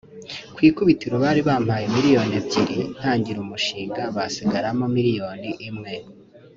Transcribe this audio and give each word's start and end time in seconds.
ku 0.53 0.59
ikubitiro 0.69 1.15
bari 1.23 1.41
bampaye 1.47 1.85
miliyoni 1.95 2.33
ebyiri 2.41 2.77
ntangira 2.97 3.37
umushinga 3.45 4.01
bansigaramo 4.15 4.85
miliyoni 4.95 5.49
imwe 5.69 5.93